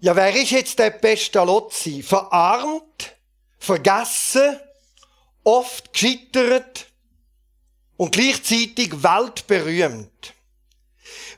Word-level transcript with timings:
Ja, 0.00 0.14
wer 0.14 0.32
ist 0.34 0.52
jetzt 0.52 0.78
der 0.78 0.90
Pestalozzi? 0.90 2.04
Verarmt, 2.04 3.16
vergessen, 3.58 4.60
oft 5.42 5.92
gescheitert 5.92 6.86
und 7.96 8.12
gleichzeitig 8.12 9.02
weltberühmt. 9.02 10.34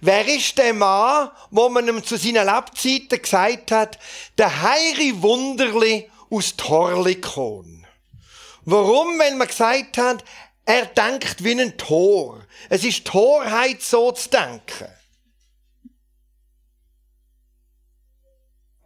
Wer 0.02 0.28
ist 0.28 0.58
der 0.58 0.74
Mann, 0.74 1.30
wo 1.50 1.70
man 1.70 1.88
ihm 1.88 2.04
zu 2.04 2.18
seinen 2.18 2.46
Lebzeiten 2.46 3.22
gesagt 3.22 3.70
hat, 3.72 3.98
der 4.36 4.62
heiri 4.62 5.22
Wunderli 5.22 6.10
aus 6.28 6.54
Torlikon? 6.54 7.86
Warum? 8.66 9.18
Weil 9.18 9.36
man 9.36 9.48
gesagt 9.48 9.96
hat, 9.96 10.22
er 10.66 10.84
denkt 10.84 11.42
wie 11.42 11.58
ein 11.58 11.78
Tor. 11.78 12.44
Es 12.68 12.84
ist 12.84 13.06
Torheit, 13.06 13.80
so 13.80 14.12
zu 14.12 14.28
denken. 14.28 14.99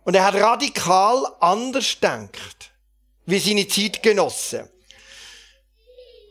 Und 0.05 0.15
er 0.15 0.25
hat 0.25 0.35
radikal 0.35 1.27
anders 1.41 1.95
gedacht, 1.95 2.71
wie 3.27 3.39
seine 3.39 3.67
Zeitgenossen. 3.67 4.69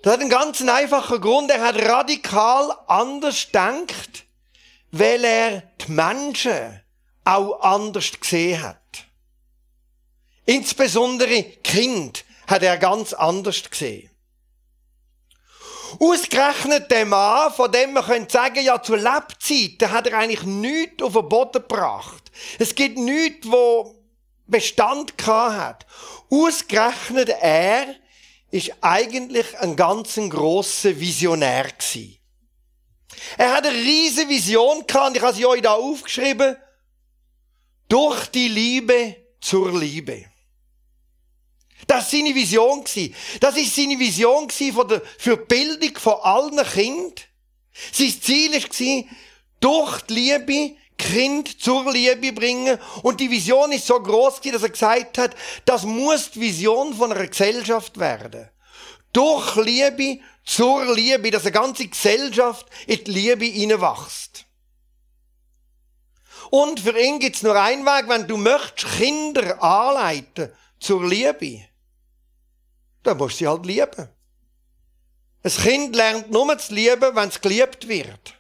Das 0.04 0.14
hat 0.14 0.20
einen 0.22 0.30
ganz 0.30 0.62
einfachen 0.62 1.22
Grund. 1.22 1.50
Er 1.50 1.62
hat 1.62 1.78
radikal 1.78 2.72
anders 2.88 3.46
gedacht, 3.46 4.26
weil 4.92 5.24
er 5.24 5.64
die 5.82 5.92
Menschen 5.92 6.82
auch 7.26 7.62
anders 7.62 8.12
gesehen 8.20 8.62
hat. 8.62 8.78
Insbesondere 10.46 11.44
Kind 11.44 12.26
hat 12.48 12.64
er 12.64 12.78
ganz 12.78 13.14
anders 13.14 13.70
gesehen. 13.70 14.10
Ausgerechnet 16.00 16.90
der 16.92 17.06
Mann, 17.06 17.52
von 17.52 17.72
dem 17.72 17.94
man 17.94 18.06
könnte 18.06 18.32
sagen, 18.32 18.64
ja, 18.64 18.82
zur 18.82 18.98
Lebzeiten 18.98 19.92
hat 19.92 20.08
er 20.08 20.20
eigentlich 20.20 20.44
nichts 20.44 21.04
auf 21.04 21.14
den 21.14 21.30
Boden 21.30 21.54
gebracht. 21.54 22.32
Es 22.60 22.74
gibt 22.76 22.98
nichts, 22.98 23.50
wo 23.50 23.96
Bestand 24.48 25.14
hat. 25.26 25.86
Ausgerechnet 26.30 27.30
er 27.42 27.96
ist 28.52 28.72
eigentlich 28.82 29.58
ein 29.60 29.76
ganz 29.76 30.16
grosser 30.30 31.00
Visionär 31.00 31.70
gewesen. 31.72 32.18
Er 33.38 33.54
hat 33.54 33.66
eine 33.66 33.76
riesige 33.76 34.30
Vision 34.30 34.86
gehabt, 34.86 35.10
und 35.10 35.18
ich 35.18 35.24
habe 35.24 35.34
sie 35.34 35.46
euch 35.46 35.62
da 35.62 35.74
aufgeschrieben. 35.74 36.56
Durch 37.90 38.28
die 38.28 38.48
Liebe 38.48 39.16
zur 39.42 39.78
Liebe. 39.78 40.26
Das 41.88 42.06
war 42.06 42.20
seine 42.20 42.36
Vision. 42.36 42.84
Das 43.40 43.58
ist 43.58 43.76
seine 43.76 44.00
Vision 44.00 44.50
für 44.50 45.38
die 45.38 45.46
Bildung 45.48 45.98
von 45.98 46.16
allen 46.22 46.66
Kindern. 46.66 47.14
Sein 47.92 48.22
Ziel 48.22 48.54
war, 48.54 49.06
durch 49.60 50.02
die 50.02 50.14
Liebe 50.14 50.76
Kind 50.98 51.62
zur 51.62 51.92
Liebe 51.92 52.32
bringen. 52.34 52.80
Und 53.02 53.20
die 53.20 53.30
Vision 53.30 53.72
ist 53.72 53.88
so 53.88 54.00
groß, 54.00 54.42
dass 54.42 54.64
er 54.64 54.70
gesagt 54.70 55.18
hat, 55.18 55.36
das 55.66 55.84
muss 55.84 56.32
die 56.32 56.42
Vision 56.42 56.94
von 56.94 57.12
einer 57.12 57.28
Gesellschaft 57.28 58.00
werden. 58.00 58.50
Durch 59.12 59.56
Liebe 59.58 60.20
zur 60.46 60.94
Liebe, 60.94 61.32
dass 61.32 61.44
eine 61.44 61.52
ganze 61.52 61.88
Gesellschaft 61.88 62.66
in 62.88 63.04
die 63.04 63.12
Liebe 63.12 63.46
hineinwächst. 63.46 64.46
Und 66.50 66.80
für 66.80 67.00
ihn 67.00 67.20
gibt 67.20 67.38
es 67.38 67.44
nur 67.44 67.60
einen 67.60 67.86
Weg, 67.86 68.08
wenn 68.08 68.28
du 68.28 68.38
möchtest 68.38 68.98
Kinder 68.98 69.62
anleiten 69.62 70.52
zur 70.80 71.06
Liebe 71.08 71.66
dann 73.04 73.18
musst 73.18 73.36
du 73.36 73.38
sie 73.40 73.48
halt 73.48 73.66
lieben. 73.66 74.10
Ein 75.44 75.52
Kind 75.52 75.96
lernt 75.96 76.32
nur 76.32 76.58
zu 76.58 76.74
lieben, 76.74 77.16
wenn 77.16 77.30
es 77.30 77.42
geliebt 77.42 77.88
wird. 77.88 78.34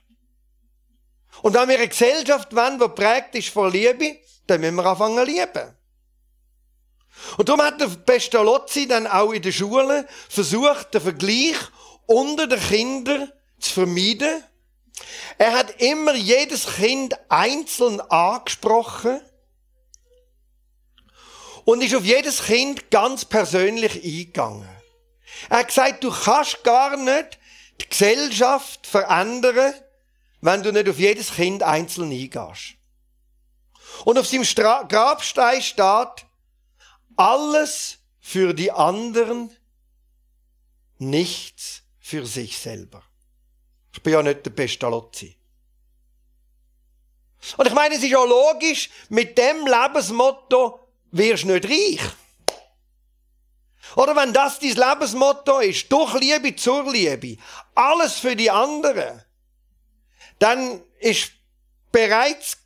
Und 1.42 1.54
wenn 1.54 1.68
wir 1.68 1.78
eine 1.78 1.90
Gesellschaft 1.90 2.56
wollen, 2.56 2.80
die 2.80 2.88
prägt 2.88 3.36
ist 3.36 3.50
von 3.50 3.72
Liebe, 3.72 4.18
dann 4.48 4.62
müssen 4.62 4.76
wir 4.76 4.86
anfangen 4.86 5.26
lieben. 5.26 5.76
Und 7.38 7.50
darum 7.50 7.62
hat 7.62 7.80
der 7.80 7.88
Pestalozzi 7.88 8.88
dann 8.88 9.08
auch 9.08 9.32
in 9.32 9.42
der 9.42 9.52
Schule 9.52 10.08
versucht, 10.30 10.94
den 10.94 11.02
Vergleich 11.02 11.58
unter 12.06 12.48
den 12.48 12.60
Kindern 12.60 13.32
zu 13.60 13.72
vermeiden. 13.72 14.44
Er 15.38 15.54
hat 15.54 15.82
immer 15.82 16.14
jedes 16.14 16.76
Kind 16.76 17.16
einzeln 17.30 18.00
angesprochen 18.02 19.22
und 21.66 21.82
ist 21.82 21.96
auf 21.96 22.04
jedes 22.04 22.44
Kind 22.44 22.92
ganz 22.92 23.26
persönlich 23.26 23.96
eingegangen. 24.04 24.68
Er 25.50 25.60
hat 25.60 25.68
gesagt, 25.68 26.04
du 26.04 26.12
kannst 26.12 26.64
gar 26.64 26.98
nicht 26.98 27.40
die 27.82 27.90
Gesellschaft 27.90 28.86
verändern, 28.86 29.74
wenn 30.42 30.64
du 30.64 30.72
nicht 30.72 30.90
auf 30.90 31.00
jedes 31.00 31.34
Kind 31.34 31.64
einzeln 31.64 32.12
eingehst. 32.12 32.76
Und 34.06 34.18
auf 34.18 34.28
seinem 34.28 34.44
Stra 34.44 34.84
Grabstein 34.84 35.62
steht, 35.62 36.26
alles 37.16 38.00
für 38.20 38.54
die 38.54 38.72
anderen, 38.72 39.56
nichts 40.98 41.84
für 42.00 42.26
sich 42.26 42.58
selber. 42.58 43.04
Ich 43.94 44.02
bin 44.02 44.14
ja 44.14 44.24
nicht 44.24 44.46
der 44.46 44.52
Pestalozzi. 44.52 45.38
Und 47.58 47.68
ich 47.68 47.74
meine, 47.74 47.96
es 47.96 48.04
ist 48.04 48.16
auch 48.16 48.26
logisch, 48.26 48.90
mit 49.10 49.38
dem 49.38 49.68
Lebensmotto 49.68 50.80
wirst 51.14 51.46
nicht 51.46 51.66
reich. 51.66 52.02
Oder 53.96 54.16
wenn 54.16 54.34
das 54.34 54.60
dein 54.60 54.72
Lebensmotto 54.72 55.60
ist, 55.60 55.92
durch 55.92 56.14
Liebe 56.16 56.56
zur 56.56 56.92
Liebe, 56.92 57.38
alles 57.76 58.20
für 58.20 58.36
die 58.36 58.50
anderen, 58.50 59.24
dann 60.40 60.82
ist 61.00 61.32
bereits 61.92 62.58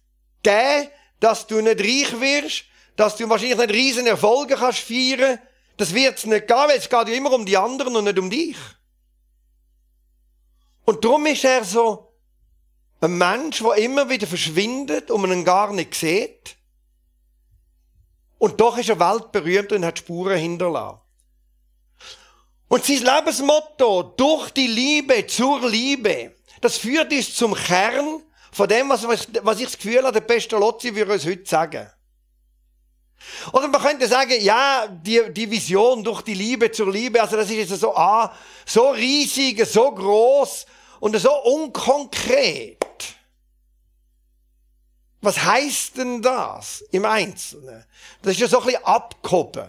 gegeben, 0.42 0.90
dass 1.20 1.48
du 1.48 1.62
nicht 1.62 1.82
reich 1.82 2.20
wirst, 2.20 2.64
dass 2.96 3.18
du 3.18 3.30
wahrscheinlich 3.30 3.58
nicht 3.58 3.72
riesen 3.72 4.08
Erfolge 4.08 4.56
kannst 4.56 4.80
feiern. 4.80 5.40
Das 5.76 5.94
wird's 5.94 6.26
nicht 6.26 6.48
gehen, 6.48 6.58
weil 6.58 6.78
es 6.78 6.90
geht 6.90 7.08
ja 7.08 7.14
immer 7.14 7.34
um 7.34 7.46
die 7.46 7.58
anderen 7.58 7.96
und 7.96 8.06
nicht 8.06 8.18
um 8.18 8.30
dich. 8.30 8.58
Und 10.86 11.04
darum 11.04 11.26
ist 11.26 11.44
er 11.44 11.64
so 11.64 12.14
ein 13.02 13.18
Mensch, 13.18 13.60
der 13.60 13.74
immer 13.74 14.10
wieder 14.10 14.26
verschwindet 14.26 15.12
und 15.12 15.22
man 15.22 15.32
ihn 15.32 15.46
gar 15.46 15.74
nicht 15.74 15.94
sieht. 15.94 16.57
Und 18.38 18.60
doch 18.60 18.78
ist 18.78 18.90
er 18.90 19.00
weltberühmt 19.00 19.72
und 19.72 19.86
hat 19.86 20.00
Spuren 20.00 20.38
hinterlassen. 20.38 21.00
Und 22.68 22.84
sein 22.84 23.04
Lebensmotto, 23.04 24.14
durch 24.18 24.52
die 24.52 24.68
Liebe 24.68 25.26
zur 25.26 25.68
Liebe, 25.68 26.36
das 26.62 26.78
führt 26.78 27.12
uns 27.12 27.34
zum 27.34 27.56
Kern 27.56 28.22
von 28.52 28.68
dem, 28.68 28.90
was, 28.90 29.08
was 29.08 29.60
ich 29.60 29.66
das 29.66 29.78
Gefühl 29.78 30.04
habe, 30.04 30.12
der 30.12 30.22
Pestalozzi 30.22 30.94
würde 30.94 31.14
uns 31.14 31.26
heute 31.26 31.46
sagen. 31.46 31.90
Oder 33.52 33.68
man 33.68 33.82
könnte 33.82 34.08
sagen, 34.08 34.36
ja, 34.40 34.88
die, 34.88 35.22
die 35.32 35.50
Vision 35.50 36.04
durch 36.04 36.22
die 36.22 36.34
Liebe 36.34 36.72
zur 36.72 36.92
Liebe, 36.92 37.22
also 37.22 37.36
das 37.36 37.50
ist 37.50 37.70
jetzt 37.70 37.80
so, 37.80 37.96
ah, 37.96 38.34
so 38.66 38.90
riesig, 38.90 39.66
so 39.66 39.92
groß 39.92 40.66
und 41.00 41.18
so 41.18 41.32
unkonkret. 41.44 42.77
Was 45.28 45.44
heißt 45.44 45.98
denn 45.98 46.22
das 46.22 46.86
im 46.90 47.04
Einzelnen? 47.04 47.84
Das 48.22 48.32
ist 48.32 48.40
ja 48.40 48.48
so 48.48 48.60
ein 48.60 48.66
bisschen 48.66 48.86
abgehoben. 48.86 49.68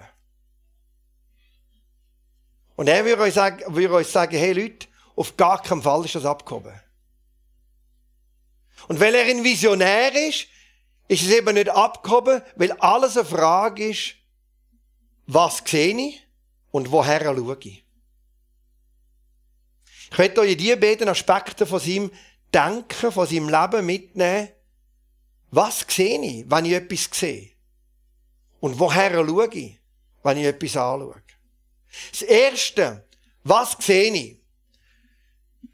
Und 2.76 2.86
er 2.86 3.04
würde 3.04 3.22
euch 3.22 3.34
sagen, 3.34 3.64
würde 3.74 3.94
euch 3.94 4.06
sagen 4.06 4.38
hey 4.38 4.52
Leute, 4.52 4.86
auf 5.16 5.36
gar 5.36 5.60
keinen 5.60 5.82
Fall 5.82 6.04
ist 6.04 6.14
das 6.14 6.24
abgehoben. 6.24 6.80
Und 8.86 9.00
weil 9.00 9.12
er 9.16 9.24
ein 9.24 9.42
Visionär 9.42 10.14
ist, 10.28 10.46
ist 11.08 11.22
es 11.22 11.30
eben 11.30 11.52
nicht 11.54 11.70
abgehoben, 11.70 12.40
weil 12.54 12.70
alles 12.74 13.16
eine 13.16 13.26
Frage 13.26 13.88
ist, 13.88 14.14
was 15.26 15.60
sehe 15.66 15.98
ich 15.98 16.24
und 16.70 16.92
woher 16.92 17.20
schaue 17.20 17.58
ich. 17.62 17.84
Ich 20.12 20.18
möchte 20.18 20.40
euch 20.40 20.56
die 20.56 20.76
beiden 20.76 21.08
Aspekte 21.08 21.66
von 21.66 21.80
seinem 21.80 22.12
Denken, 22.54 23.10
von 23.10 23.26
seinem 23.26 23.48
Leben 23.48 23.84
mitnehmen, 23.84 24.50
was 25.50 25.84
sehe 25.88 26.20
ich, 26.20 26.50
wenn 26.50 26.64
ich 26.64 26.72
etwas 26.72 27.08
sehe? 27.12 27.50
Und 28.60 28.78
woher 28.78 29.12
schaue 29.12 29.48
ich, 29.52 29.78
wenn 30.22 30.38
ich 30.38 30.44
etwas 30.44 30.76
anschaue? 30.76 31.22
Das 32.10 32.22
Erste, 32.22 33.04
was 33.44 33.76
sehe 33.80 34.12
ich? 34.12 34.38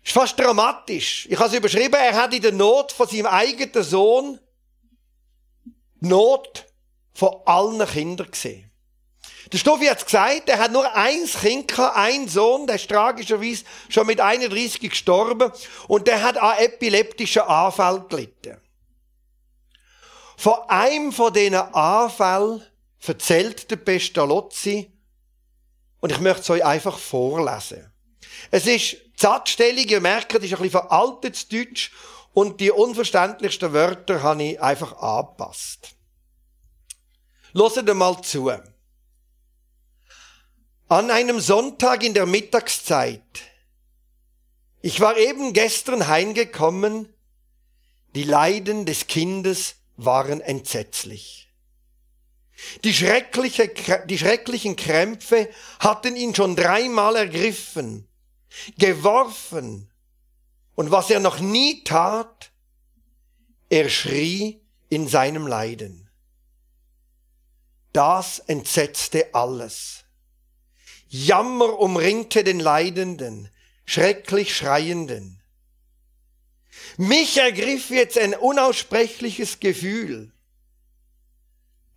Ist 0.03 0.13
fast 0.13 0.39
dramatisch. 0.39 1.27
Ich 1.31 1.39
habe 1.39 1.49
es 1.49 1.55
überschrieben, 1.55 1.95
er 1.95 2.15
hat 2.15 2.35
in 2.35 2.43
der 2.43 2.53
Not 2.53 2.93
von 2.93 3.09
seinem 3.09 3.27
eigenen 3.27 3.83
Sohn 3.83 4.39
Not 6.01 6.67
von 7.15 7.41
allen 7.47 7.87
Kindern 7.89 8.31
gesehen. 8.31 8.71
Der 9.53 9.59
Stoffi 9.59 9.87
hat 9.87 9.99
es 9.99 10.05
gesagt, 10.05 10.49
er 10.49 10.59
hat 10.59 10.73
nur 10.73 10.95
ein 10.95 11.25
Kind 11.27 11.69
gehabt, 11.69 11.97
ein 11.97 12.29
Sohn, 12.29 12.67
der 12.67 12.77
ist 12.77 12.89
tragischerweise 12.89 13.65
schon 13.89 14.07
mit 14.07 14.21
31 14.21 14.81
gestorben 14.91 15.53
und 15.89 16.07
der 16.07 16.23
hat 16.23 16.39
an 16.39 16.59
epileptischen 16.59 17.43
Anfällen 17.43 18.09
gelitten. 18.09 18.61
Von 20.37 20.55
einem 20.69 21.13
von 21.13 21.33
diesen 21.33 21.55
Anfällen 21.55 22.63
erzählt 23.07 23.71
der 23.71 23.77
Pestalozzi 23.77 24.91
und 26.01 26.11
ich 26.11 26.21
möchte 26.21 26.43
es 26.43 26.51
euch 26.51 26.65
einfach 26.65 26.99
vorlesen. 26.99 27.93
Es 28.51 28.67
ist 28.67 28.97
die 29.17 29.91
ihr 29.91 30.01
merkt, 30.01 30.35
es 30.35 30.43
ist 30.43 30.53
ein 30.53 30.63
bisschen 30.63 30.71
veraltetes 30.71 31.49
Deutsch 31.49 31.93
und 32.33 32.61
die 32.61 32.71
unverständlichsten 32.71 33.73
Wörter 33.73 34.23
habe 34.23 34.43
ich 34.43 34.61
einfach 34.61 34.97
angepasst. 34.99 35.95
Hört 37.55 37.95
mal 37.95 38.21
zu. 38.23 38.51
An 40.89 41.11
einem 41.11 41.41
Sonntag 41.41 42.03
in 42.03 42.13
der 42.13 42.27
Mittagszeit. 42.27 43.23
Ich 44.83 45.01
war 45.01 45.17
eben 45.17 45.53
gestern 45.53 46.09
heimgekommen. 46.09 47.09
Die 48.15 48.25
Leiden 48.25 48.85
des 48.85 49.07
Kindes 49.07 49.77
waren 49.97 50.41
entsetzlich. 50.41 51.53
Die, 52.85 52.95
schreckliche, 52.95 53.69
die 54.07 54.19
schrecklichen 54.19 54.77
Krämpfe 54.77 55.49
hatten 55.81 56.17
ihn 56.17 56.35
schon 56.35 56.57
dreimal 56.57 57.17
ergriffen, 57.17 58.09
geworfen, 58.79 59.91
und 60.77 60.91
was 60.91 61.11
er 61.11 61.21
noch 61.21 61.39
nie 61.39 61.85
tat, 61.85 62.51
er 63.69 63.89
schrie 63.89 64.61
in 64.89 65.09
seinem 65.09 65.47
Leiden. 65.47 66.11
Das 67.93 68.41
entsetzte 68.41 69.35
alles. 69.35 70.05
Jammer 71.09 71.79
umringte 71.79 72.43
den 72.43 72.59
Leidenden, 72.59 73.49
schrecklich 73.87 74.57
Schreienden. 74.57 75.41
Mich 76.97 77.39
ergriff 77.39 77.91
jetzt 77.91 78.19
ein 78.19 78.35
unaussprechliches 78.35 79.61
Gefühl. 79.61 80.33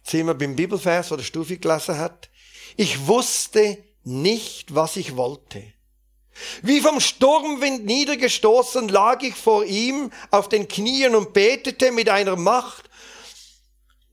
Sind 0.04 0.28
wir 0.28 0.34
beim 0.34 0.56
Bibelvers, 0.56 1.12
wo 1.12 1.16
der 1.16 1.24
Stufi 1.24 1.58
gelesen 1.58 1.98
hat. 1.98 2.30
Ich 2.78 3.08
wusste 3.08 3.78
nicht, 4.04 4.74
was 4.74 4.96
ich 4.96 5.16
wollte. 5.18 5.64
Wie 6.62 6.82
vom 6.82 7.00
Sturmwind 7.00 7.86
niedergestoßen 7.86 8.90
lag 8.90 9.22
ich 9.22 9.36
vor 9.36 9.66
ihm 9.66 10.12
auf 10.32 10.50
den 10.50 10.68
Knien 10.68 11.16
und 11.16 11.34
betete 11.34 11.92
mit 11.92 12.10
einer 12.10 12.36
Macht, 12.36 12.90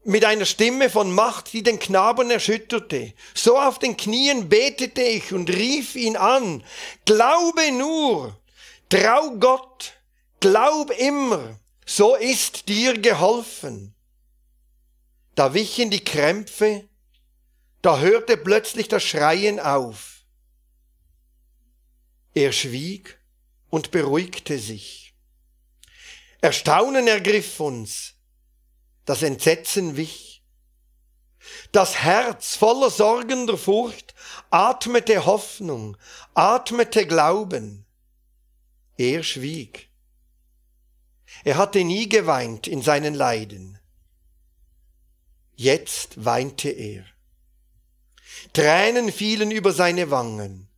mit 0.04 0.24
einer 0.24 0.44
Stimme 0.44 0.90
von 0.90 1.12
Macht, 1.14 1.52
die 1.52 1.62
den 1.62 1.78
Knaben 1.78 2.30
erschütterte. 2.30 3.12
So 3.34 3.58
auf 3.58 3.78
den 3.78 3.96
Knien 3.96 4.48
betete 4.48 5.02
ich 5.02 5.32
und 5.32 5.50
rief 5.50 5.96
ihn 5.96 6.16
an, 6.16 6.62
glaube 7.04 7.72
nur, 7.72 8.36
trau 8.88 9.30
Gott, 9.38 9.94
glaub 10.44 10.90
immer, 10.90 11.58
so 11.86 12.16
ist 12.16 12.68
dir 12.68 13.00
geholfen. 13.00 13.94
Da 15.34 15.54
wichen 15.54 15.88
die 15.90 16.04
Krämpfe, 16.04 16.86
da 17.80 17.98
hörte 17.98 18.36
plötzlich 18.36 18.88
das 18.88 19.02
Schreien 19.02 19.58
auf. 19.58 20.26
Er 22.34 22.52
schwieg 22.52 23.18
und 23.70 23.90
beruhigte 23.90 24.58
sich. 24.58 25.14
Erstaunen 26.42 27.06
ergriff 27.08 27.58
uns, 27.58 28.12
das 29.06 29.22
Entsetzen 29.22 29.96
wich. 29.96 30.44
Das 31.72 32.02
Herz 32.02 32.56
voller 32.56 32.90
sorgender 32.90 33.56
Furcht 33.56 34.14
atmete 34.50 35.24
Hoffnung, 35.24 35.96
atmete 36.34 37.06
Glauben. 37.06 37.86
Er 38.98 39.22
schwieg. 39.22 39.88
Er 41.44 41.58
hatte 41.58 41.84
nie 41.84 42.08
geweint 42.08 42.66
in 42.66 42.80
seinen 42.80 43.14
Leiden. 43.14 43.78
Jetzt 45.54 46.24
weinte 46.24 46.70
er. 46.70 47.04
Tränen 48.54 49.12
fielen 49.12 49.50
über 49.50 49.72
seine 49.72 50.10
Wangen. 50.10 50.68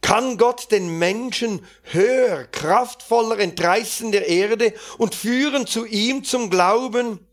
Kann 0.00 0.38
Gott 0.38 0.70
den 0.70 0.98
Menschen 0.98 1.64
höher, 1.82 2.44
kraftvoller 2.44 3.38
entreißen 3.38 4.12
der 4.12 4.28
Erde 4.28 4.72
und 4.96 5.14
führen 5.14 5.66
zu 5.66 5.84
ihm 5.84 6.24
zum 6.24 6.48
Glauben? 6.48 7.26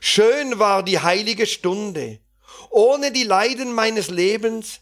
Schön 0.00 0.58
war 0.58 0.82
die 0.82 1.00
heilige 1.00 1.46
Stunde. 1.46 2.18
Ohne 2.70 3.12
die 3.12 3.24
Leiden 3.24 3.74
meines 3.74 4.08
Lebens 4.08 4.80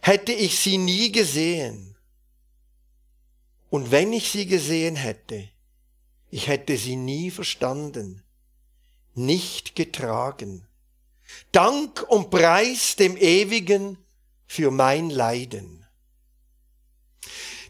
hätte 0.00 0.32
ich 0.32 0.58
sie 0.58 0.78
nie 0.78 1.10
gesehen. 1.10 1.96
Und 3.70 3.90
wenn 3.90 4.12
ich 4.12 4.30
sie 4.30 4.46
gesehen 4.46 4.96
hätte, 4.96 5.48
ich 6.30 6.48
hätte 6.48 6.76
sie 6.76 6.96
nie 6.96 7.30
verstanden, 7.30 8.22
nicht 9.14 9.76
getragen. 9.76 10.66
Dank 11.52 12.04
und 12.08 12.30
Preis 12.30 12.96
dem 12.96 13.16
Ewigen 13.16 13.98
für 14.46 14.70
mein 14.70 15.10
Leiden. 15.10 15.86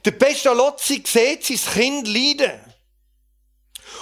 Der 0.04 0.10
Pestalozzi 0.10 1.02
sieht 1.06 1.44
sein 1.44 1.72
Kind 1.72 2.08
leiden. 2.08 2.60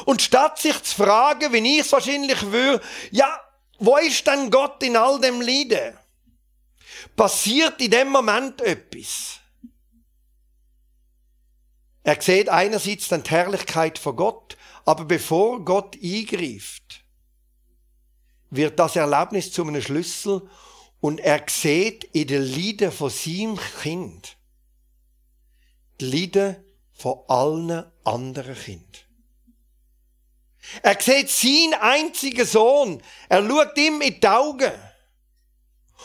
Und 0.05 0.21
statt 0.21 0.59
sich 0.59 0.83
zu 0.83 0.97
fragen, 0.97 1.53
wenn 1.53 1.65
ich 1.65 1.81
es 1.81 1.93
wahrscheinlich 1.93 2.43
würde, 2.43 2.83
ja, 3.11 3.41
wo 3.79 3.97
ist 3.99 4.27
denn 4.27 4.51
Gott 4.51 4.83
in 4.83 4.97
all 4.97 5.21
dem 5.21 5.41
Leiden? 5.41 5.97
Passiert 7.15 7.81
in 7.81 7.91
dem 7.91 8.09
Moment 8.09 8.61
etwas. 8.63 9.42
Er 12.05 12.21
sieht 12.21 12.49
einerseits 12.49 13.09
dann 13.09 13.23
die 13.23 13.31
Herrlichkeit 13.31 13.99
von 13.99 14.17
Gott, 14.17 14.57
aber 14.85 15.05
bevor 15.05 15.65
Gott 15.65 15.97
eingreift, 16.03 17.05
wird 18.51 18.79
das 18.79 18.97
Erlebnis 18.97 19.53
zu 19.53 19.67
einem 19.67 19.81
Schlüssel 19.81 20.49
und 21.01 21.21
er 21.21 21.45
sieht 21.49 22.05
in 22.13 22.27
den 22.27 22.43
Leiden 22.43 22.93
von 22.93 23.11
seinem 23.11 23.59
Kind 23.83 24.37
die 26.01 26.11
Leiden 26.11 26.57
von 26.93 27.21
allen 27.29 27.85
anderen 28.05 28.55
Kindern. 28.55 28.87
Er 30.83 31.01
sieht 31.01 31.29
seinen 31.31 31.75
einzigen 31.75 32.47
Sohn. 32.47 33.03
Er 33.29 33.47
schaut 33.47 33.77
ihm 33.77 34.01
in 34.01 34.21
die 34.21 34.29
Augen. 34.29 34.73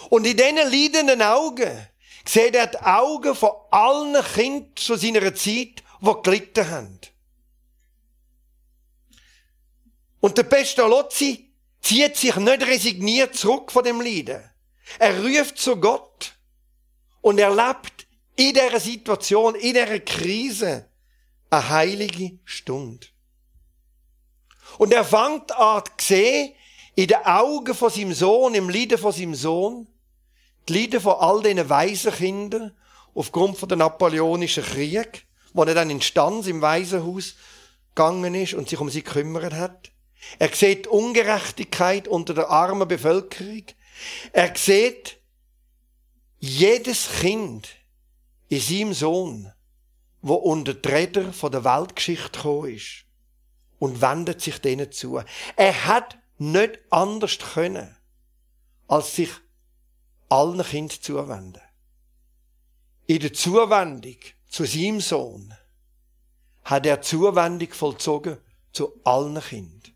Und 0.10 0.26
in 0.26 0.38
diesen 0.38 0.56
leidenden 0.56 1.22
Augen 1.22 1.88
sieht 2.26 2.56
er 2.56 2.68
die 2.68 2.80
Augen 2.80 3.36
von 3.36 3.52
allen 3.72 4.24
Kindern 4.24 4.72
zu 4.76 4.96
seiner 4.96 5.34
Zeit, 5.34 5.84
die 6.02 6.14
gelitten 6.24 6.70
haben. 6.70 7.00
Und 10.20 10.38
der 10.38 10.44
Pestalozzi 10.44 11.52
zieht 11.82 12.18
sich 12.18 12.36
nicht 12.36 12.68
resigniert 12.68 13.36
zurück 13.36 13.72
von 13.72 13.84
dem 13.84 14.02
Leiden. 14.02 14.44
Er 15.00 15.24
ruft 15.24 15.58
zu 15.58 15.78
Gott 15.78 16.34
und 17.22 17.40
er 17.40 17.54
lebt 17.54 18.08
in 18.36 18.54
dieser 18.54 18.80
Situation, 18.80 19.56
in 19.56 19.74
dieser 19.74 20.00
Krise, 20.00 20.90
eine 21.50 21.70
heilige 21.70 22.40
Stunde. 22.46 23.08
Und 24.78 24.94
er 24.94 25.06
fängt 25.06 25.52
an 25.52 25.84
zu 25.98 26.08
sehen, 26.08 26.54
in 26.96 27.08
den 27.08 27.24
Augen 27.26 27.74
von 27.76 27.90
seinem 27.90 28.14
Sohn, 28.14 28.54
im 28.56 28.70
Leiden 28.70 28.98
von 28.98 29.12
seinem 29.12 29.36
Sohn, 29.36 29.88
die 30.68 30.74
Leiden 30.74 31.00
von 31.00 31.14
all 31.14 31.42
diesen 31.42 31.70
Waisenkindern, 31.70 32.76
aufgrund 33.14 33.58
von 33.58 33.70
der 33.70 33.78
napoleonischen 33.78 34.64
Krieg, 34.64 35.27
wo 35.58 35.64
er 35.64 35.74
dann 35.74 35.90
in 35.90 36.02
Stanz 36.02 36.46
im 36.46 36.62
Waisenhaus 36.62 37.34
gegangen 37.96 38.36
ist 38.36 38.54
und 38.54 38.70
sich 38.70 38.80
um 38.80 38.92
sie 38.92 39.04
gekümmert 39.04 39.54
hat. 39.54 39.92
Er 40.38 40.54
sieht 40.54 40.86
Ungerechtigkeit 40.86 42.08
unter 42.08 42.36
der 42.36 42.52
armen 42.52 42.88
Bevölkerung. 42.88 43.64
Er 44.34 44.56
sieht, 44.56 45.18
jedes 46.40 47.10
Kind 47.20 47.70
in 48.50 48.60
seinem 48.60 48.94
Sohn, 48.94 49.52
wo 50.22 50.36
unter 50.36 50.76
die 50.76 50.88
Räder 50.88 51.34
von 51.34 51.52
der 51.52 51.64
Weltgeschichte 51.64 52.30
gekommen 52.30 52.76
ist 52.76 53.06
und 53.80 54.00
wendet 54.00 54.42
sich 54.42 54.60
denen 54.60 54.92
zu. 54.92 55.20
Er 55.56 55.86
hat 55.86 56.20
nicht 56.38 56.78
anders 56.92 57.40
können, 57.40 57.98
als 58.88 59.16
sich 59.16 59.32
allen 60.30 60.62
Kindern 60.62 61.02
zuwenden. 61.02 61.62
In 63.08 63.20
der 63.20 63.32
Zuwendung 63.32 64.18
zu 64.50 64.66
seinem 64.66 65.00
Sohn 65.00 65.54
hat 66.66 66.86
er 66.86 67.02
Zuwendung 67.02 67.72
vollzogen 67.72 68.38
zu 68.74 69.00
allen 69.06 69.42
Kindern. 69.42 69.96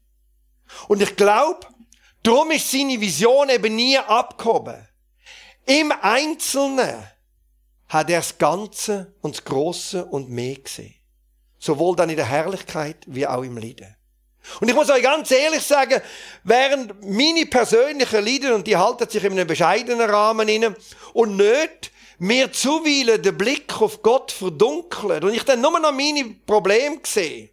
Und 0.88 1.01
ich 1.01 1.18
glaube, 1.18 1.68
darum 2.24 2.51
ist 2.51 2.72
seine 2.72 3.01
Vision 3.01 3.50
eben 3.50 3.75
nie 3.75 3.98
abgehoben. 3.98 4.88
Im 5.65 5.91
Einzelnen 5.91 7.03
hat 7.89 8.10
er 8.10 8.20
das 8.20 8.38
Ganze 8.38 9.13
und 9.20 9.36
das 9.36 9.44
Grosse 9.44 10.06
und 10.06 10.30
mehr 10.30 10.56
gesehen. 10.56 10.96
Sowohl 11.60 11.98
dann 11.98 12.10
in 12.10 12.15
der 12.15 12.30
Herrlichkeit 12.30 13.03
wie 13.08 13.27
auch 13.27 13.44
im 13.44 13.58
Leiden. 13.58 13.94
Und 14.62 14.70
ich 14.70 14.74
muss 14.74 14.89
euch 14.89 15.03
ganz 15.03 15.30
ehrlich 15.32 15.63
sagen, 15.63 16.01
während 16.46 17.03
meine 17.06 17.46
persönlichen 17.46 18.25
Leiden, 18.25 18.53
und 18.53 18.65
die 18.65 18.77
halten 18.77 19.10
sich 19.10 19.24
in 19.25 19.34
einem 19.34 19.48
bescheidenen 19.48 20.10
Rahmen 20.10 20.48
inne, 20.48 20.77
und 21.13 21.36
nicht 21.36 21.91
mir 22.21 22.51
zuweilen 22.51 23.19
den 23.23 23.35
Blick 23.35 23.81
auf 23.81 24.03
Gott 24.03 24.31
verdunkelt, 24.31 25.23
und 25.23 25.33
ich 25.33 25.43
dann 25.43 25.59
nur 25.59 25.79
noch 25.79 25.91
meine 25.91 26.23
Probleme 26.45 26.99
sehe, 27.03 27.49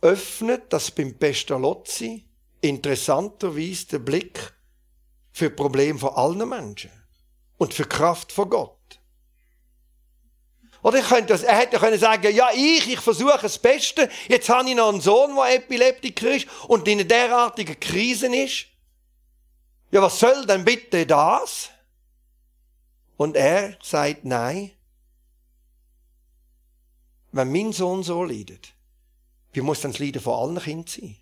öffnet 0.00 0.64
das 0.72 0.90
beim 0.90 1.14
Pestalozzi 1.16 2.24
interessanterweise 2.60 3.86
den 3.86 4.04
Blick 4.04 4.52
für 5.30 5.48
Probleme 5.48 5.96
von 5.96 6.10
allen 6.10 6.48
Menschen 6.48 6.90
und 7.56 7.72
für 7.72 7.84
Kraft 7.84 8.32
von 8.32 8.50
Gott. 8.50 8.98
Oder 10.82 10.98
ich 10.98 11.08
könnte 11.08 11.34
er 11.34 11.56
hätte 11.56 11.78
können 11.78 12.00
sagen, 12.00 12.34
ja, 12.34 12.48
ich, 12.52 12.90
ich 12.90 13.00
versuche 13.00 13.38
das 13.40 13.58
Beste. 13.58 14.10
Jetzt 14.26 14.48
habe 14.48 14.68
ich 14.68 14.74
noch 14.74 14.88
einen 14.88 15.00
Sohn, 15.00 15.36
der 15.36 15.54
Epileptiker 15.54 16.34
ist 16.34 16.48
und 16.66 16.88
in 16.88 16.98
einer 16.98 17.08
derartigen 17.08 17.78
Krise 17.78 18.26
ist. 18.34 18.66
Ja, 19.92 20.02
was 20.02 20.18
soll 20.18 20.44
denn 20.46 20.64
bitte 20.64 21.06
das? 21.06 21.70
Und 23.16 23.36
er 23.36 23.76
sagt, 23.82 24.24
nein. 24.24 24.72
Wenn 27.32 27.50
mein 27.50 27.72
Sohn 27.72 28.02
so 28.02 28.22
leidet, 28.22 28.74
wie 29.52 29.60
muss 29.60 29.80
dann 29.80 29.92
das 29.92 30.00
Leiden 30.00 30.22
von 30.22 30.34
allen 30.34 30.62
Kindern 30.62 30.86
sein? 30.86 31.16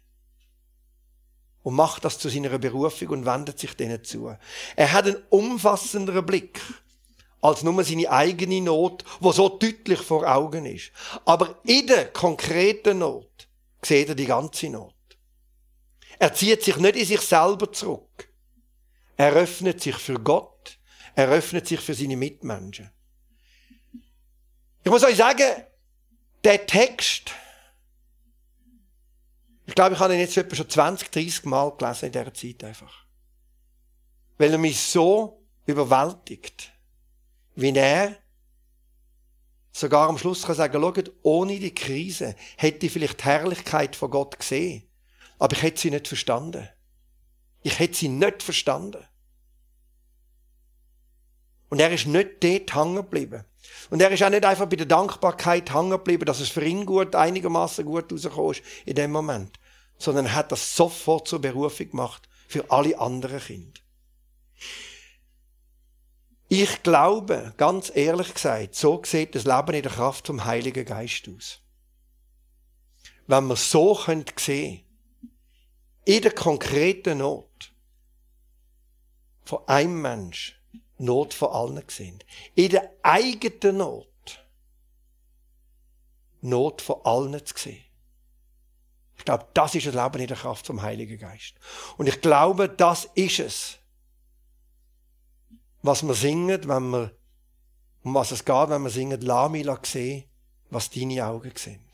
Und 1.63 1.75
macht 1.75 2.05
das 2.05 2.19
zu 2.19 2.29
seiner 2.29 2.59
Berufung 2.59 3.09
und 3.09 3.27
wendet 3.27 3.59
sich 3.59 3.75
denen 3.75 4.03
zu. 4.03 4.37
Er 4.75 4.93
hat 4.93 5.07
einen 5.07 5.23
umfassenderen 5.31 6.27
Blick 6.27 6.61
als 7.43 7.63
nur 7.63 7.83
seine 7.85 8.11
eigene 8.11 8.61
Not, 8.61 9.05
wo 9.21 9.33
so 9.33 9.49
deutlich 9.49 10.01
vor 10.01 10.27
Augen 10.27 10.65
ist. 10.65 10.93
Aber 11.25 11.61
in 11.65 11.87
der 11.87 12.13
konkreten 12.13 12.99
Not 12.99 13.49
sieht 13.83 14.09
er 14.09 14.15
die 14.15 14.27
ganze 14.27 14.71
Not. 14.71 14.95
Er 16.19 16.33
zieht 16.33 16.63
sich 16.63 16.77
nicht 16.77 16.97
in 16.97 17.05
sich 17.05 17.21
selber 17.21 17.71
zurück. 17.73 18.29
Er 19.17 19.33
öffnet 19.33 19.81
sich 19.83 19.97
für 19.97 20.21
Gott. 20.21 20.79
Er 21.15 21.29
öffnet 21.29 21.67
sich 21.67 21.81
für 21.81 21.95
seine 21.95 22.17
Mitmenschen. 22.17 22.91
Ich 24.85 24.91
muss 24.91 25.05
euch 25.05 25.17
sagen, 25.17 25.65
der 26.43 26.67
Text, 26.67 27.31
ich 29.67 29.75
glaube, 29.75 29.95
ich 29.95 30.01
habe 30.01 30.15
ihn 30.15 30.21
jetzt 30.21 30.37
etwa 30.37 30.57
schon 30.57 30.69
20, 30.69 31.11
30 31.11 31.45
Mal 31.45 31.71
gelesen 31.77 32.07
in 32.07 32.13
dieser 32.13 32.35
Zeit 32.35 32.65
einfach. 32.65 33.05
Weil 34.39 34.53
er 34.53 34.59
mich 34.59 34.81
so 34.81 35.45
überwältigt 35.67 36.73
wie 37.55 37.75
er 37.75 38.17
sogar 39.73 40.09
am 40.09 40.19
Schluss 40.19 40.43
kann 40.43 40.55
sagen, 40.55 40.81
schaut, 40.81 41.13
ohne 41.23 41.59
die 41.59 41.75
Krise 41.75 42.37
hätte 42.57 42.87
ich 42.87 42.93
vielleicht 42.93 43.21
die 43.21 43.25
Herrlichkeit 43.25 43.97
von 43.97 44.11
Gott 44.11 44.39
gesehen, 44.39 44.89
aber 45.39 45.57
ich 45.57 45.63
hätte 45.63 45.81
sie 45.81 45.91
nicht 45.91 46.09
verstanden. 46.09 46.69
Ich 47.63 47.79
hätte 47.79 47.95
sie 47.95 48.09
nicht 48.09 48.43
verstanden. 48.43 49.05
Und 51.73 51.81
er 51.81 51.91
ist 51.91 52.07
nicht 52.07 52.45
dort 52.45 52.75
hängen 52.75 52.97
geblieben. 52.97 53.47
Und 53.89 54.03
er 54.03 54.11
ist 54.11 54.23
auch 54.23 54.29
nicht 54.29 54.45
einfach 54.45 54.67
bei 54.67 54.77
der 54.77 54.85
Dankbarkeit 54.85 55.73
hängen 55.73 55.93
geblieben, 55.93 56.27
dass 56.27 56.41
es 56.41 56.51
für 56.51 56.63
ihn 56.63 56.85
gut, 56.85 57.15
einigermaßen 57.15 57.87
gut 57.87 58.13
rausgekommen 58.13 58.51
ist 58.51 58.63
in 58.85 58.95
dem 58.95 59.11
Moment. 59.11 59.59
Sondern 59.97 60.27
er 60.27 60.35
hat 60.35 60.53
das 60.53 60.77
sofort 60.77 61.29
zur 61.29 61.41
Berufung 61.41 61.89
gemacht 61.89 62.29
für 62.47 62.71
alle 62.71 62.99
anderen 62.99 63.41
Kinder. 63.41 63.81
Ich 66.49 66.83
glaube, 66.83 67.55
ganz 67.57 67.91
ehrlich 67.95 68.35
gesagt, 68.35 68.75
so 68.75 69.01
sieht 69.03 69.35
das 69.35 69.45
Leben 69.45 69.75
in 69.75 69.83
der 69.83 69.93
Kraft 69.93 70.27
vom 70.27 70.45
Heiligen 70.45 70.85
Geist 70.85 71.27
aus. 71.35 71.61
Wenn 73.27 73.47
wir 73.47 73.57
so 73.57 73.95
sehen 73.95 74.27
können, 74.27 74.83
in 76.05 76.21
der 76.21 76.33
konkreten 76.33 77.17
Not 77.17 77.73
von 79.47 79.67
einem 79.67 80.03
Mensch 80.03 80.62
Not 81.03 81.35
von 81.35 81.51
allen 81.51 81.83
sehen, 81.89 82.23
in 82.55 82.71
der 82.71 82.91
eigenen 83.03 83.79
Not 83.79 84.07
Not 86.41 86.83
von 86.83 87.01
allen 87.05 87.45
zu 87.45 87.55
sehen. 87.57 87.85
Ich 89.17 89.25
glaube, 89.25 89.47
das 89.55 89.75
ist 89.75 89.87
das 89.87 89.95
Leben 89.95 90.21
in 90.21 90.27
der 90.27 90.37
Kraft 90.37 90.67
vom 90.67 90.83
Heiligen 90.83 91.19
Geist. 91.19 91.55
Und 91.97 92.09
ich 92.09 92.21
glaube, 92.21 92.69
das 92.69 93.09
ist 93.15 93.39
es, 93.39 93.79
was 95.83 96.03
wir 96.03 96.15
singen, 96.15 96.69
wenn 96.69 96.91
wir, 96.91 97.17
um 98.03 98.15
was 98.15 98.33
es 98.33 98.45
geht, 98.45 98.69
wenn 98.69 98.83
wir 98.83 98.91
singen, 98.91 99.21
lass 99.21 99.51
mich 99.51 99.67
sehen, 99.85 100.25
was 100.71 100.91
deine 100.91 101.25
Augen 101.25 101.53
sehen. 101.55 101.87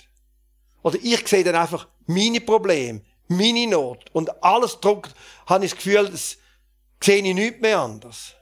Oder 0.83 0.99
ich 1.03 1.27
sehe 1.29 1.45
dann 1.45 1.57
einfach 1.57 1.89
meine 2.07 2.41
Probleme, 2.41 3.03
meine 3.27 3.67
Not 3.67 4.11
und 4.15 4.43
alles 4.43 4.81
druckt, 4.81 5.15
habe 5.47 5.67
ich 5.67 5.73
das 5.73 5.83
Gefühl, 5.83 6.09
das 6.09 6.39
sehe 7.03 7.23
ich 7.23 7.35
nicht 7.35 7.61
mehr 7.61 7.81
anders. 7.81 8.38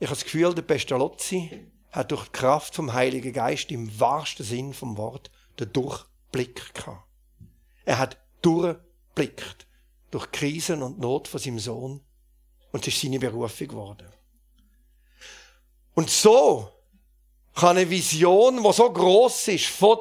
Ich 0.00 0.06
habe 0.06 0.14
das 0.14 0.24
Gefühl, 0.24 0.54
der 0.54 0.62
Pestalozzi 0.62 1.66
hat 1.90 2.12
durch 2.12 2.26
die 2.26 2.32
Kraft 2.32 2.74
vom 2.74 2.92
Heiligen 2.92 3.32
Geist 3.32 3.72
im 3.72 3.98
wahrsten 3.98 4.44
Sinn 4.44 4.72
vom 4.72 4.96
Wort 4.96 5.30
den 5.58 5.72
Durchblick 5.72 6.72
gehabt. 6.74 7.04
Er 7.84 7.98
hat 7.98 8.18
durchblickt 8.42 9.66
durch 10.10 10.30
Krisen 10.30 10.82
und 10.82 11.00
Not 11.00 11.26
von 11.26 11.40
seinem 11.40 11.58
Sohn 11.58 12.00
und 12.70 12.86
es 12.86 12.94
ist 12.94 13.02
seine 13.02 13.18
Berufung 13.18 13.68
geworden. 13.68 14.08
Und 15.94 16.10
so 16.10 16.70
kann 17.54 17.76
eine 17.76 17.90
Vision, 17.90 18.62
die 18.62 18.72
so 18.72 18.92
groß 18.92 19.48
ist, 19.48 19.66
von, 19.66 19.98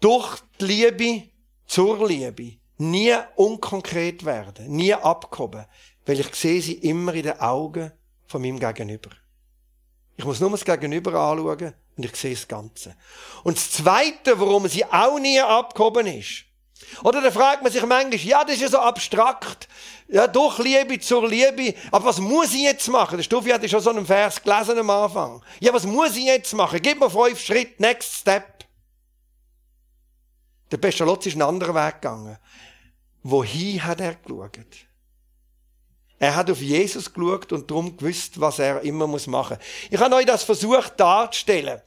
durch 0.00 0.40
die 0.60 0.64
Liebe 0.64 1.22
zur 1.66 2.08
Liebe, 2.08 2.58
nie 2.78 3.14
unkonkret 3.36 4.24
werden, 4.24 4.72
nie 4.72 4.92
abgehoben, 4.92 5.66
weil 6.04 6.18
ich 6.18 6.34
sehe 6.34 6.60
sie 6.60 6.74
immer 6.74 7.14
in 7.14 7.22
den 7.22 7.38
Augen 7.38 7.92
von 8.30 8.40
meinem 8.42 8.60
Gegenüber. 8.60 9.10
Ich 10.16 10.24
muss 10.24 10.38
nur 10.38 10.50
das 10.50 10.64
Gegenüber 10.64 11.14
anschauen 11.14 11.74
und 11.96 12.04
ich 12.04 12.14
sehe 12.14 12.34
das 12.34 12.46
Ganze. 12.46 12.94
Und 13.42 13.56
das 13.56 13.72
Zweite, 13.72 14.38
warum 14.38 14.68
sie 14.68 14.84
auch 14.84 15.18
nie 15.18 15.40
abgehoben 15.40 16.06
ist, 16.06 16.44
oder 17.02 17.20
da 17.20 17.30
fragt 17.30 17.62
man 17.62 17.72
sich 17.72 17.84
manchmal, 17.84 18.14
ja, 18.14 18.44
das 18.44 18.54
ist 18.54 18.62
ja 18.62 18.68
so 18.68 18.78
abstrakt. 18.78 19.68
Ja, 20.08 20.26
durch 20.26 20.58
Liebe 20.58 20.98
zur 20.98 21.28
Liebe. 21.28 21.74
Aber 21.90 22.06
was 22.06 22.18
muss 22.18 22.54
ich 22.54 22.62
jetzt 22.62 22.88
machen? 22.88 23.16
Der 23.16 23.24
Stuffi 23.24 23.50
hatte 23.50 23.68
schon 23.68 23.80
so 23.80 23.90
einen 23.90 24.06
Vers 24.06 24.42
gelesen 24.42 24.78
am 24.78 24.90
Anfang. 24.90 25.44
Ja, 25.60 25.72
was 25.72 25.84
muss 25.84 26.16
ich 26.16 26.24
jetzt 26.24 26.52
machen? 26.54 26.80
Gib 26.80 26.98
mir 26.98 27.10
fünf 27.10 27.38
Schritte, 27.38 27.82
next 27.82 28.14
step. 28.14 28.64
Der 30.70 30.78
Pestalozzi 30.78 31.28
ist 31.28 31.34
einen 31.34 31.42
anderen 31.42 31.74
Weg 31.74 32.00
gegangen. 32.00 32.38
Wohin 33.22 33.84
hat 33.84 34.00
er 34.00 34.14
geschaut? 34.14 34.89
Er 36.20 36.36
hat 36.36 36.50
auf 36.50 36.60
Jesus 36.60 37.14
geschaut 37.14 37.50
und 37.50 37.70
darum 37.70 37.96
gewusst, 37.96 38.38
was 38.38 38.58
er 38.58 38.82
immer 38.82 39.06
machen 39.06 39.28
muss. 39.30 39.58
Ich 39.90 39.98
habe 39.98 40.14
euch 40.14 40.26
das 40.26 40.42
versucht 40.42 41.00
darzustellen. 41.00 41.80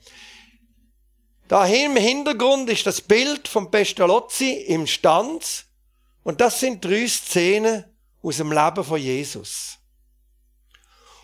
Da 1.47 1.67
im 1.67 1.95
Hintergrund 1.95 2.67
ist 2.71 2.87
das 2.87 2.99
Bild 2.99 3.47
vom 3.47 3.69
Pestalozzi 3.69 4.53
im 4.53 4.87
Stanz. 4.87 5.65
Und 6.23 6.41
das 6.41 6.59
sind 6.59 6.83
drei 6.83 7.07
Szenen 7.07 7.85
aus 8.23 8.37
dem 8.37 8.51
Leben 8.51 8.83
von 8.83 8.99
Jesus. 8.99 9.77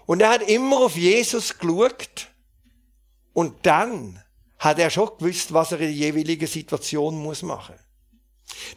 Und 0.06 0.22
er 0.22 0.30
hat 0.30 0.44
immer 0.44 0.78
auf 0.78 0.96
Jesus 0.96 1.58
geschaut. 1.58 2.28
Und 3.34 3.66
dann 3.66 4.24
hat 4.60 4.78
er 4.78 4.92
schon 4.92 5.10
gewusst, 5.18 5.52
was 5.52 5.72
er 5.72 5.80
in 5.80 5.88
der 5.88 5.96
jeweiligen 5.96 6.48
Situation 6.48 7.18
muss 7.18 7.42
machen. 7.42 7.76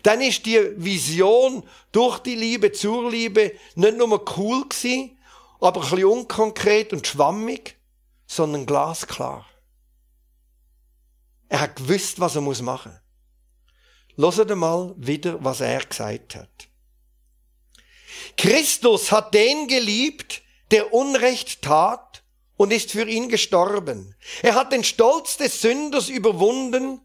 Dann 0.02 0.21
ist 0.21 0.47
die 0.47 0.61
Vision 0.76 1.62
durch 1.93 2.19
die 2.19 2.35
Liebe 2.35 2.73
zur 2.73 3.11
Liebe 3.11 3.52
nicht 3.75 3.97
nur 3.97 4.25
cool 4.37 4.69
gewesen, 4.69 5.19
aber 5.61 5.83
ein 5.83 5.91
bisschen 5.91 6.05
unkonkret 6.05 6.93
und 6.93 7.07
schwammig, 7.07 7.76
sondern 8.26 8.67
glasklar. 8.67 9.47
Er 11.49 11.61
hat 11.61 11.76
gewusst, 11.76 12.19
was 12.19 12.35
er 12.35 12.41
machen 12.41 12.99
muss. 14.17 14.37
Hört 14.37 14.57
mal 14.57 14.95
wieder, 14.97 15.43
was 15.45 15.61
er 15.61 15.85
gesagt 15.85 16.37
hat. 16.37 16.69
Christus 18.37 19.12
hat 19.12 19.35
den 19.35 19.69
geliebt, 19.69 20.43
der 20.71 20.93
Unrecht 20.93 21.62
tat 21.62 22.23
und 22.57 22.73
ist 22.73 22.91
für 22.93 23.07
ihn 23.07 23.29
gestorben. 23.29 24.14
Er 24.43 24.55
hat 24.55 24.73
den 24.73 24.85
Stolz 24.85 25.37
des 25.37 25.61
Sünders 25.61 26.09
überwunden 26.09 27.00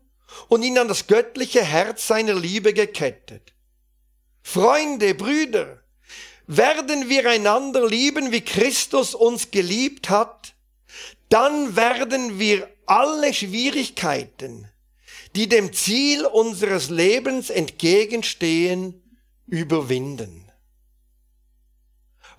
und 0.48 0.64
ihn 0.64 0.78
an 0.78 0.88
das 0.88 1.08
göttliche 1.08 1.64
Herz 1.64 2.08
seiner 2.08 2.34
Liebe 2.36 2.74
gekettet. 2.74 3.54
Freunde, 4.42 5.14
Brüder, 5.14 5.82
werden 6.48 7.10
wir 7.10 7.30
einander 7.30 7.86
lieben, 7.86 8.32
wie 8.32 8.42
Christus 8.42 9.14
uns 9.14 9.52
geliebt 9.52 10.10
hat, 10.10 10.54
dann 11.30 11.76
werden 11.76 12.40
wir 12.40 12.70
alle 12.86 13.34
Schwierigkeiten, 13.34 14.70
die 15.36 15.50
dem 15.50 15.74
Ziel 15.74 16.26
unseres 16.26 16.90
Lebens 16.90 17.50
entgegenstehen, 17.50 19.04
überwinden. 19.46 20.47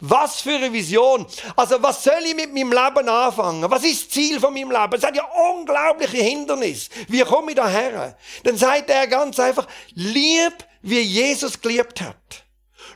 Was 0.00 0.40
für 0.40 0.54
eine 0.54 0.72
Vision. 0.72 1.26
Also 1.56 1.82
was 1.82 2.04
soll 2.04 2.22
ich 2.24 2.34
mit 2.34 2.54
meinem 2.54 2.70
Leben 2.70 3.08
anfangen? 3.08 3.68
Was 3.68 3.84
ist 3.84 4.02
das 4.02 4.10
Ziel 4.10 4.38
von 4.38 4.54
meinem 4.54 4.70
Leben? 4.70 4.94
Es 4.94 5.02
hat 5.02 5.16
ja 5.16 5.24
unglaubliche 5.50 6.18
Hindernisse. 6.18 6.90
Wie 7.08 7.22
komme 7.22 7.50
ich 7.50 7.56
daher? 7.56 8.16
Dann 8.44 8.56
sagt 8.56 8.90
er 8.90 9.06
ganz 9.08 9.40
einfach, 9.40 9.66
lieb, 9.94 10.52
wie 10.82 11.00
Jesus 11.00 11.60
geliebt 11.60 12.00
hat. 12.00 12.44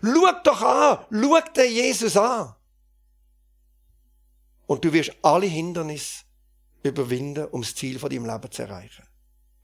Schau 0.03 0.33
doch 0.45 0.63
an, 0.63 0.99
schau 1.11 1.41
den 1.57 1.73
Jesus 1.73 2.17
an. 2.17 2.55
Und 4.67 4.85
du 4.85 4.93
wirst 4.93 5.13
alle 5.23 5.47
Hindernisse 5.47 6.23
überwinden, 6.85 7.47
um 7.47 7.63
das 7.63 7.75
Ziel 7.75 7.99
von 7.99 8.11
deinem 8.11 8.27
Leben 8.27 8.51
zu 8.51 8.63
erreichen. 8.63 9.07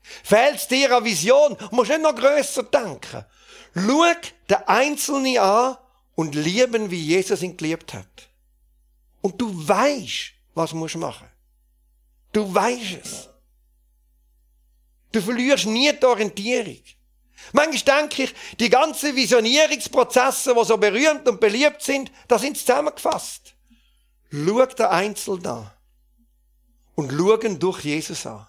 Fehlt 0.02 0.70
dir 0.70 0.96
eine 0.96 1.04
Vision, 1.04 1.56
musst 1.70 1.90
nicht 1.90 2.02
noch 2.02 2.14
grösser 2.14 2.64
denken. 2.64 3.24
Schau 3.74 4.04
den 4.48 4.56
Einzelnen 4.66 5.38
an 5.38 5.76
und 6.18 6.34
lieben, 6.34 6.90
wie 6.90 7.00
Jesus 7.00 7.42
ihn 7.42 7.56
geliebt 7.56 7.94
hat. 7.94 8.28
Und 9.20 9.40
du 9.40 9.68
weißt, 9.68 10.32
was 10.52 10.70
du 10.70 10.76
machen 10.76 10.98
musst. 10.98 11.22
Du 12.32 12.52
weißt 12.52 12.98
es. 13.00 13.28
Du 15.12 15.20
verlierst 15.20 15.66
nie 15.66 15.92
die 15.92 16.04
Orientierung. 16.04 16.82
Manchmal 17.52 18.00
denke 18.00 18.24
ich, 18.24 18.34
die 18.58 18.68
ganzen 18.68 19.14
Visionierungsprozesse, 19.14 20.56
die 20.58 20.64
so 20.64 20.76
berühmt 20.76 21.28
und 21.28 21.38
beliebt 21.38 21.82
sind, 21.82 22.10
da 22.26 22.36
sind 22.36 22.58
zusammengefasst. 22.58 23.54
Schau 24.32 24.66
den 24.66 24.86
Einzelnen 24.86 25.46
an. 25.46 25.70
Und 26.96 27.12
schauen 27.12 27.60
durch 27.60 27.84
Jesus 27.84 28.26
an. 28.26 28.44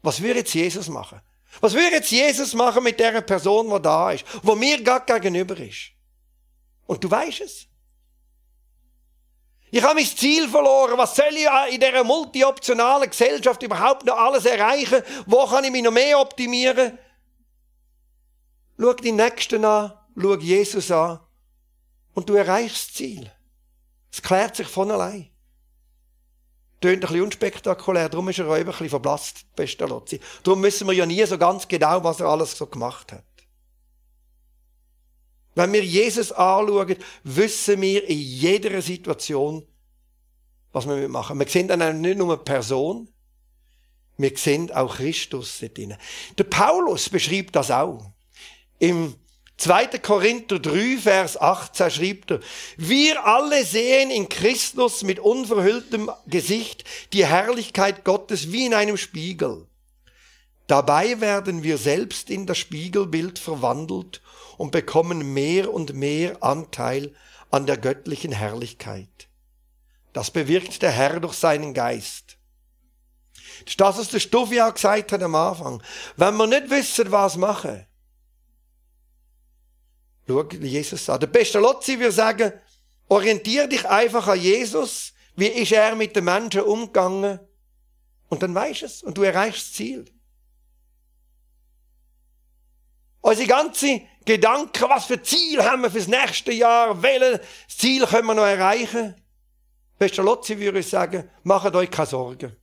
Was 0.00 0.22
würde 0.22 0.38
jetzt 0.38 0.54
Jesus 0.54 0.88
machen? 0.88 1.20
Was 1.60 1.74
würde 1.74 1.96
jetzt 1.96 2.10
Jesus 2.10 2.54
machen 2.54 2.82
mit 2.82 2.98
der 2.98 3.20
Person, 3.20 3.68
die 3.68 3.82
da 3.82 4.12
ist, 4.12 4.24
wo 4.42 4.54
mir 4.54 4.82
gerade 4.82 5.20
gegenüber 5.20 5.58
ist? 5.58 5.92
Und 6.90 7.04
du 7.04 7.08
weißt 7.08 7.42
es. 7.42 7.68
Ich 9.70 9.80
habe 9.80 9.94
mein 9.94 10.04
Ziel 10.04 10.48
verloren. 10.48 10.98
Was 10.98 11.14
soll 11.14 11.32
ich 11.36 11.46
in 11.72 11.80
dieser 11.80 12.02
multioptionalen 12.02 13.08
Gesellschaft 13.08 13.62
überhaupt 13.62 14.04
noch 14.04 14.16
alles 14.16 14.44
erreichen? 14.44 15.00
Wo 15.24 15.46
kann 15.46 15.62
ich 15.62 15.70
mich 15.70 15.84
noch 15.84 15.92
mehr 15.92 16.18
optimieren? 16.18 16.98
Schau 18.76 18.92
die 18.94 19.12
Nächsten 19.12 19.64
an, 19.64 19.92
schau 20.20 20.34
Jesus 20.34 20.90
an 20.90 21.20
und 22.14 22.28
du 22.28 22.34
erreichst 22.34 22.88
das 22.88 22.94
Ziel. 22.94 23.30
Es 24.10 24.20
klärt 24.20 24.56
sich 24.56 24.66
von 24.66 24.90
allein. 24.90 25.30
Tönt 26.80 26.94
ein 26.94 27.00
bisschen 27.02 27.22
unspektakulär, 27.22 28.08
darum 28.08 28.28
ist 28.30 28.40
er 28.40 28.48
auch 28.48 28.54
ein 28.54 28.66
bisschen 28.66 28.88
verblasst, 28.88 29.44
Pestalozzi. 29.54 30.18
Darum 30.42 30.60
wissen 30.64 30.88
wir 30.88 30.94
ja 30.94 31.06
nie 31.06 31.24
so 31.24 31.38
ganz 31.38 31.68
genau, 31.68 32.02
was 32.02 32.18
er 32.18 32.26
alles 32.26 32.58
so 32.58 32.66
gemacht 32.66 33.12
hat. 33.12 33.22
Wenn 35.54 35.72
wir 35.72 35.84
Jesus 35.84 36.32
anschauen, 36.32 36.96
wissen 37.24 37.80
wir 37.80 38.08
in 38.08 38.18
jeder 38.18 38.80
Situation, 38.80 39.66
was 40.72 40.86
wir 40.86 41.08
machen. 41.08 41.38
Wir 41.38 41.48
sehen 41.48 41.68
dann 41.68 42.00
nicht 42.00 42.18
nur 42.18 42.34
eine 42.34 42.42
Person, 42.42 43.08
wir 44.16 44.36
sehen 44.36 44.70
auch 44.72 44.96
Christus 44.96 45.58
drin. 45.58 45.96
Der 46.38 46.44
Paulus 46.44 47.08
beschreibt 47.08 47.56
das 47.56 47.70
auch. 47.70 48.10
Im 48.78 49.14
2. 49.56 49.98
Korinther 49.98 50.58
3, 50.58 50.98
Vers 50.98 51.38
18 51.38 51.90
schreibt 51.90 52.30
er, 52.30 52.40
wir 52.76 53.24
alle 53.26 53.64
sehen 53.64 54.10
in 54.10 54.28
Christus 54.28 55.02
mit 55.02 55.18
unverhülltem 55.18 56.10
Gesicht 56.26 56.84
die 57.12 57.26
Herrlichkeit 57.26 58.04
Gottes 58.04 58.52
wie 58.52 58.66
in 58.66 58.74
einem 58.74 58.96
Spiegel. 58.96 59.66
Dabei 60.70 61.20
werden 61.20 61.64
wir 61.64 61.78
selbst 61.78 62.30
in 62.30 62.46
das 62.46 62.58
Spiegelbild 62.58 63.40
verwandelt 63.40 64.22
und 64.56 64.70
bekommen 64.70 65.34
mehr 65.34 65.74
und 65.74 65.94
mehr 65.94 66.44
Anteil 66.44 67.12
an 67.50 67.66
der 67.66 67.76
göttlichen 67.76 68.30
Herrlichkeit. 68.30 69.28
Das 70.12 70.30
bewirkt 70.30 70.80
der 70.82 70.92
Herr 70.92 71.18
durch 71.18 71.34
seinen 71.34 71.74
Geist. 71.74 72.38
Das 73.64 73.70
ist 73.70 73.80
das, 73.80 73.98
was 73.98 74.08
der 74.10 74.20
Stuffi 74.20 74.60
auch 74.60 74.72
gesagt 74.72 75.10
hat 75.10 75.20
am 75.24 75.34
Anfang. 75.34 75.82
Wenn 76.16 76.36
wir 76.36 76.46
nicht 76.46 76.70
wissen, 76.70 77.10
was 77.10 77.36
machen, 77.36 77.84
schau 80.28 80.44
Jesus 80.50 81.10
an. 81.10 81.18
Der 81.18 81.26
beste 81.26 81.58
Lotzi 81.58 81.98
würde 81.98 82.12
sagen, 82.12 82.52
orientier 83.08 83.66
dich 83.66 83.88
einfach 83.88 84.28
an 84.28 84.40
Jesus. 84.40 85.14
Wie 85.34 85.48
ist 85.48 85.72
er 85.72 85.96
mit 85.96 86.14
den 86.14 86.26
Menschen 86.26 86.60
umgegangen? 86.60 87.40
Und 88.28 88.44
dann 88.44 88.54
weißt 88.54 88.82
du 88.82 88.86
es 88.86 89.02
und 89.02 89.18
du 89.18 89.24
erreichst 89.24 89.66
das 89.66 89.72
Ziel. 89.72 90.04
Unsere 93.20 93.48
ganze 93.48 94.02
Gedanken, 94.24 94.88
was 94.88 95.06
für 95.06 95.22
Ziel 95.22 95.62
haben 95.62 95.82
wir 95.82 95.90
fürs 95.90 96.08
nächste 96.08 96.52
Jahr, 96.52 97.02
welches 97.02 97.40
Ziel 97.68 98.06
können 98.06 98.26
wir 98.26 98.34
noch 98.34 98.44
erreichen? 98.44 99.14
Bester 99.98 100.22
Lotzi 100.22 100.58
würde 100.58 100.78
ich 100.78 100.88
sagen, 100.88 101.28
macht 101.42 101.74
euch 101.74 101.90
keine 101.90 102.06
Sorgen. 102.06 102.56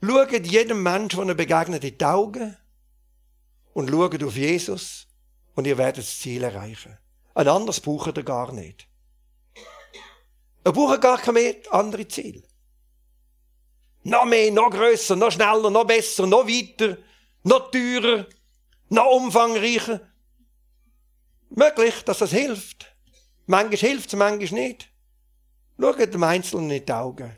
Schaut 0.00 0.46
jedem 0.46 0.82
Menschen, 0.82 1.20
der 1.20 1.28
ihr 1.28 1.34
begegnet, 1.34 1.82
in 1.82 1.98
die 1.98 2.04
Augen 2.04 2.56
und 3.72 3.90
schaut 3.90 4.22
auf 4.22 4.36
Jesus 4.36 5.06
und 5.54 5.66
ihr 5.66 5.78
werdet 5.78 5.98
das 6.04 6.20
Ziel 6.20 6.44
erreichen. 6.44 6.96
Ein 7.34 7.48
anderes 7.48 7.80
braucht 7.80 8.16
ihr 8.16 8.22
gar 8.22 8.52
nicht. 8.52 8.86
Ihr 10.64 10.72
braucht 10.72 11.00
gar 11.00 11.18
kein 11.18 11.34
mehr 11.34 11.54
andere 11.70 12.06
Ziel. 12.06 12.42
Noch 14.04 14.24
mehr, 14.24 14.52
noch 14.52 14.70
grösser, 14.70 15.16
noch 15.16 15.32
schneller, 15.32 15.70
noch 15.70 15.84
besser, 15.84 16.26
noch 16.26 16.46
weiter, 16.46 16.98
noch 17.42 17.70
teurer, 17.70 18.26
noch 18.88 19.06
umfangreicher. 19.06 20.00
Möglich, 21.50 22.02
dass 22.04 22.18
das 22.18 22.30
hilft. 22.30 22.94
Manchmal 23.46 23.78
hilft 23.78 24.08
es, 24.12 24.18
manchmal 24.18 24.60
nicht. 24.60 24.90
Schaut 25.78 26.14
dem 26.14 26.22
Einzelnen 26.22 26.70
in 26.70 26.84
die 26.84 26.92
Augen. 26.92 27.36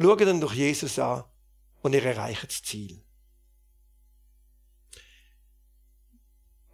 Schaut 0.00 0.20
ihn 0.20 0.40
durch 0.40 0.54
Jesus 0.54 0.98
an 0.98 1.24
und 1.82 1.94
ihr 1.94 2.04
erreicht 2.04 2.44
das 2.44 2.62
Ziel. 2.62 3.02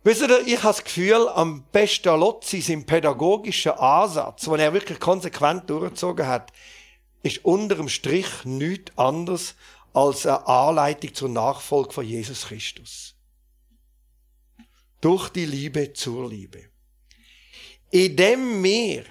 Wisst 0.05 0.23
ihr, 0.23 0.47
ich 0.47 0.63
habe 0.63 0.75
das 0.75 0.85
Gefühl, 0.85 1.29
am 1.29 1.65
besten 1.71 2.19
Lotzi, 2.19 2.63
sein 2.63 2.87
pädagogischer 2.87 3.79
Ansatz, 3.79 4.45
den 4.45 4.59
er 4.59 4.73
wirklich 4.73 5.01
konsequent 5.01 5.69
durchgezogen 5.69 6.27
hat, 6.27 6.53
ist 7.23 7.45
unter 7.45 7.75
dem 7.75 7.89
Strich 7.89 8.45
nichts 8.45 8.97
anderes 8.97 9.55
als 9.93 10.25
eine 10.25 10.47
Anleitung 10.47 11.13
zur 11.15 11.29
Nachfolge 11.29 11.93
von 11.93 12.07
Jesus 12.07 12.47
Christus. 12.47 13.18
Durch 15.01 15.29
die 15.31 15.47
Liebe 15.47 15.93
zur 15.93 16.29
Liebe. 16.29 16.65
Indem 17.91 18.63
wir 18.63 19.05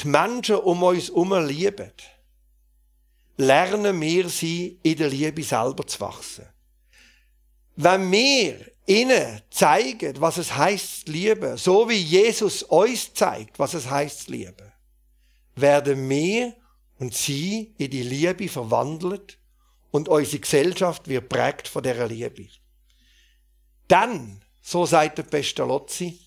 die 0.00 0.08
Menschen 0.08 0.56
um 0.56 0.82
uns 0.82 1.08
herum 1.08 1.46
lieben, 1.46 1.92
lernen 3.36 4.00
wir 4.00 4.28
sie 4.28 4.78
in 4.82 4.96
der 4.96 5.08
Liebe 5.08 5.42
selber 5.42 5.86
zu 5.86 6.00
wachsen. 6.00 6.46
Wenn 7.76 8.10
wir 8.10 8.70
ihnen 8.86 9.40
zeigen, 9.50 10.20
was 10.20 10.36
es 10.36 10.54
heißt 10.56 11.08
lieben, 11.08 11.56
so 11.56 11.88
wie 11.88 11.94
Jesus 11.98 12.62
uns 12.62 13.12
zeigt, 13.12 13.58
was 13.58 13.74
es 13.74 13.90
heißt 13.90 14.28
lieben, 14.28 14.72
werden 15.56 16.08
wir 16.08 16.54
und 16.98 17.14
sie 17.14 17.74
in 17.78 17.90
die 17.90 18.02
Liebe 18.02 18.48
verwandelt 18.48 19.38
und 19.90 20.08
unsere 20.08 20.40
Gesellschaft 20.40 21.08
wird 21.08 21.28
prägt 21.28 21.68
von 21.68 21.82
der 21.82 22.06
Liebe. 22.06 22.48
Dann, 23.88 24.43
so 24.66 24.86
sagt 24.86 25.18
der 25.18 25.24
Pestalozzi, 25.24 26.18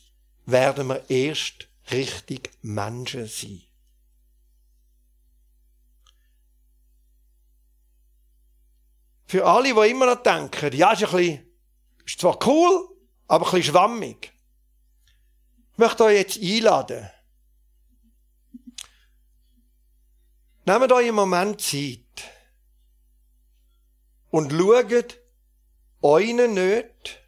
werden 0.45 0.87
wir 0.87 1.09
erst 1.09 1.67
richtig 1.89 2.51
Menschen 2.61 3.25
sein. 3.25 3.63
Für 9.25 9.43
alle, 9.43 9.73
die 9.73 9.89
immer 9.89 10.05
noch 10.05 10.21
denken, 10.21 10.71
ja, 10.77 10.91
ist 10.91 11.03
ein 11.03 11.11
bisschen 11.11 11.47
ist 12.05 12.21
zwar 12.21 12.37
cool, 12.47 12.87
aber 13.27 13.45
ein 13.47 13.51
bisschen 13.51 13.73
schwammig. 13.73 14.31
Ich 15.73 15.77
möchte 15.79 16.03
euch 16.03 16.17
jetzt 16.17 16.39
einladen. 16.39 17.09
Nehmt 20.63 20.91
euch 20.91 21.07
einen 21.07 21.15
Moment 21.15 21.59
Zeit 21.59 22.01
und 24.29 24.51
schaut 24.51 25.19
euren 26.01 26.53
Nöten 26.53 27.26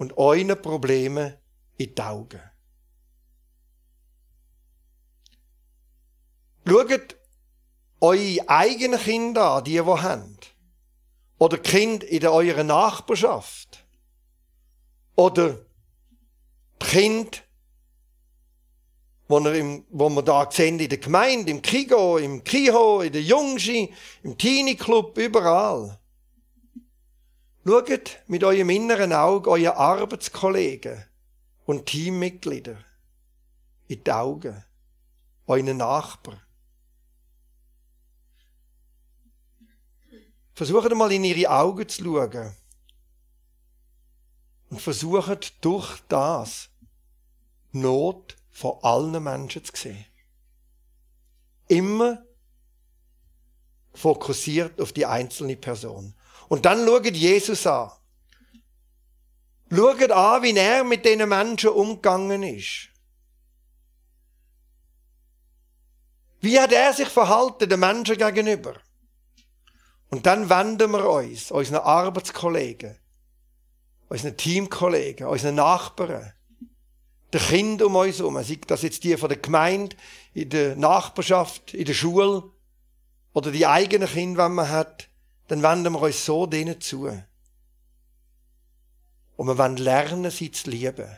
und 0.00 0.16
euren 0.16 0.60
Problemen 0.62 1.34
in 1.76 1.94
die 1.94 2.02
Augen. 2.02 2.40
Schaut 6.66 7.16
eure 8.00 8.48
eigenen 8.48 8.98
Kinder 8.98 9.56
an, 9.56 9.64
die 9.64 9.74
ihr 9.74 9.84
habt. 9.84 10.54
Oder 11.38 11.58
Kind 11.58 12.02
in 12.02 12.26
eurer 12.26 12.64
Nachbarschaft. 12.64 13.84
Oder 15.16 15.58
Kind, 16.78 17.42
wo, 19.28 19.36
im, 19.36 19.84
wo 19.90 20.08
wir 20.08 20.22
da 20.22 20.50
sehen 20.50 20.80
in 20.80 20.88
der 20.88 20.96
Gemeinde, 20.96 21.50
im 21.50 21.60
Kigo, 21.60 22.16
im 22.16 22.42
Kiho, 22.42 23.02
in 23.02 23.12
der 23.12 23.22
Jungschi, 23.22 23.92
im 24.22 24.38
Teenie 24.38 24.76
Club, 24.76 25.18
überall. 25.18 25.99
Schaut 27.70 28.18
mit 28.26 28.42
eurem 28.42 28.68
inneren 28.68 29.12
Auge 29.12 29.48
eure 29.48 29.76
Arbeitskollegen 29.76 31.04
und 31.66 31.86
Teammitglieder 31.86 32.76
in 33.86 34.02
die 34.02 34.10
Augen, 34.10 34.64
euren 35.46 35.76
Nachbarn. 35.76 36.40
Versucht 40.52 40.92
mal 40.96 41.12
in 41.12 41.22
ihre 41.22 41.48
Augen 41.48 41.88
zu 41.88 42.02
schauen. 42.02 42.56
Und 44.70 44.80
versucht 44.80 45.64
durch 45.64 46.00
das 46.08 46.70
Not 47.70 48.36
von 48.50 48.78
allen 48.82 49.22
Menschen 49.22 49.64
zu 49.64 49.76
sehen. 49.76 50.06
Immer 51.68 52.20
fokussiert 53.94 54.80
auf 54.80 54.92
die 54.92 55.06
einzelne 55.06 55.54
Person. 55.54 56.16
Und 56.50 56.66
dann 56.66 56.84
schaut 56.84 57.06
Jesus 57.06 57.64
an. 57.64 57.92
Schaut 59.72 60.10
an, 60.10 60.42
wie 60.42 60.56
er 60.56 60.82
mit 60.82 61.04
diesen 61.04 61.28
Menschen 61.28 61.70
umgegangen 61.70 62.42
ist. 62.42 62.88
Wie 66.40 66.58
hat 66.58 66.72
er 66.72 66.92
sich 66.92 67.06
verhalten 67.06 67.68
den 67.68 67.78
Menschen 67.78 68.18
gegenüber? 68.18 68.74
Und 70.08 70.26
dann 70.26 70.50
wenden 70.50 70.90
wir 70.90 71.08
uns 71.08 71.52
unseren 71.52 71.82
Arbeitskollegen, 71.82 72.98
unseren 74.08 74.36
Teamkollegen, 74.36 75.28
unseren 75.28 75.54
Nachbarn, 75.54 76.32
den 77.32 77.40
Kindern 77.40 77.86
um 77.86 77.94
uns 77.94 78.18
herum, 78.18 78.42
sei 78.42 78.58
das 78.66 78.82
jetzt 78.82 79.04
die 79.04 79.16
von 79.16 79.28
der 79.28 79.38
Gemeinde, 79.38 79.94
in 80.34 80.48
der 80.48 80.74
Nachbarschaft, 80.74 81.74
in 81.74 81.84
der 81.84 81.94
Schule 81.94 82.42
oder 83.34 83.52
die 83.52 83.68
eigenen 83.68 84.08
Kinder, 84.08 84.46
wenn 84.46 84.54
man 84.54 84.68
hat, 84.68 85.09
dann 85.50 85.64
wenden 85.64 85.92
wir 85.94 86.02
uns 86.02 86.24
so 86.24 86.46
denen 86.46 86.80
zu. 86.80 87.08
Und 89.36 89.46
wir 89.48 89.58
wollen 89.58 89.78
lernen, 89.78 90.30
sie 90.30 90.52
zu 90.52 90.70
lieben, 90.70 91.08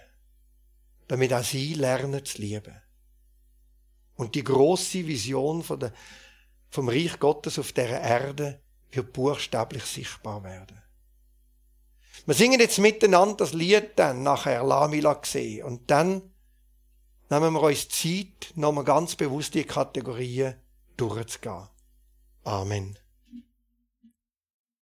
damit 1.07 1.35
auch 1.35 1.45
sie 1.45 1.75
lernen 1.75 2.25
zu 2.25 2.40
lieben. 2.40 2.75
Und 4.14 4.35
die 4.35 4.42
große 4.42 5.07
Vision 5.07 5.62
von 5.62 5.81
der, 5.81 5.92
vom 6.71 6.88
Reich 6.88 7.18
Gottes 7.18 7.59
auf 7.59 7.73
der 7.73 8.01
Erde 8.01 8.62
wird 8.90 9.12
buchstäblich 9.12 9.85
sichtbar 9.85 10.42
werden. 10.45 10.81
Wir 12.25 12.35
singen 12.35 12.59
jetzt 12.59 12.79
miteinander 12.79 13.37
das 13.37 13.53
Lied 13.53 13.90
dann 13.97 14.23
nachher, 14.23 14.64
Lamila 14.64 15.12
gesehen. 15.12 15.66
Und 15.66 15.90
dann 15.90 16.23
nehmen 17.29 17.53
wir 17.53 17.62
uns 17.62 17.87
Zeit, 17.90 18.53
nochmal 18.55 18.85
ganz 18.85 19.14
bewusst 19.14 19.53
die 19.55 19.64
Kategorien 19.64 20.55
durchzugehen. 20.97 21.68
Amen. 22.45 22.97